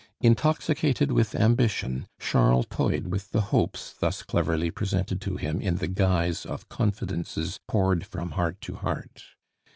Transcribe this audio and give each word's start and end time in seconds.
Intoxicated 0.21 1.11
with 1.11 1.35
ambition, 1.35 2.07
Charles 2.19 2.65
toyed 2.71 3.09
with 3.11 3.29
the 3.29 3.41
hopes 3.53 3.93
thus 3.93 4.23
cleverly 4.23 4.71
presented 4.71 5.21
to 5.21 5.35
him 5.35 5.61
in 5.61 5.75
the 5.75 5.87
guise 5.87 6.43
of 6.43 6.67
confidences 6.69 7.59
poured 7.67 8.03
from 8.07 8.31
heart 8.31 8.59
to 8.61 8.77
heart. 8.77 9.23